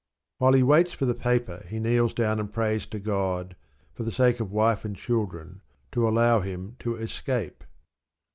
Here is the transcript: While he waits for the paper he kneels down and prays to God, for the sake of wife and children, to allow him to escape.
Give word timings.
While 0.39 0.53
he 0.53 0.63
waits 0.63 0.93
for 0.93 1.05
the 1.05 1.13
paper 1.13 1.63
he 1.67 1.79
kneels 1.79 2.15
down 2.15 2.39
and 2.39 2.51
prays 2.51 2.87
to 2.87 2.97
God, 2.97 3.55
for 3.93 4.01
the 4.01 4.11
sake 4.11 4.39
of 4.39 4.51
wife 4.51 4.83
and 4.83 4.95
children, 4.95 5.61
to 5.91 6.07
allow 6.09 6.39
him 6.39 6.75
to 6.79 6.95
escape. 6.95 7.63